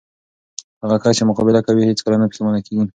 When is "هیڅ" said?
1.89-1.99